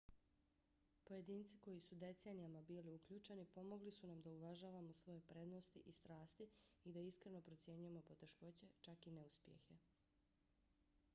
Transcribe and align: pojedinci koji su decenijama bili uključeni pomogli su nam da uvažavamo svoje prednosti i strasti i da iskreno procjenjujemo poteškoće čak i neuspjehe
pojedinci 1.07 1.57
koji 1.65 1.81
su 1.87 1.95
decenijama 2.03 2.61
bili 2.69 2.93
uključeni 2.95 3.45
pomogli 3.45 3.91
su 3.97 4.07
nam 4.07 4.21
da 4.27 4.31
uvažavamo 4.31 4.93
svoje 4.93 5.21
prednosti 5.27 5.83
i 5.85 5.93
strasti 5.99 6.47
i 6.83 6.93
da 6.93 6.99
iskreno 6.99 7.41
procjenjujemo 7.41 8.01
poteškoće 8.07 8.67
čak 8.81 9.07
i 9.07 9.11
neuspjehe 9.11 9.77